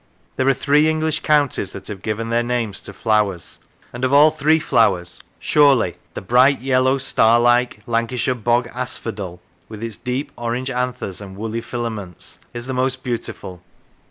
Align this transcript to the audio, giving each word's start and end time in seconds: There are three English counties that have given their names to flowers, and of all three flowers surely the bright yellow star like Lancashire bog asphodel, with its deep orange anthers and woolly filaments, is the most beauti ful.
There 0.35 0.47
are 0.47 0.53
three 0.55 0.89
English 0.89 1.19
counties 1.19 1.73
that 1.73 1.87
have 1.87 2.01
given 2.01 2.31
their 2.31 2.41
names 2.41 2.79
to 2.79 2.91
flowers, 2.91 3.59
and 3.93 4.03
of 4.03 4.11
all 4.11 4.31
three 4.31 4.59
flowers 4.59 5.21
surely 5.37 5.93
the 6.15 6.23
bright 6.23 6.59
yellow 6.59 6.97
star 6.97 7.39
like 7.39 7.81
Lancashire 7.85 8.33
bog 8.33 8.67
asphodel, 8.73 9.39
with 9.69 9.83
its 9.83 9.97
deep 9.97 10.31
orange 10.35 10.71
anthers 10.71 11.21
and 11.21 11.37
woolly 11.37 11.61
filaments, 11.61 12.39
is 12.51 12.65
the 12.65 12.73
most 12.73 13.03
beauti 13.03 13.31
ful. 13.35 13.61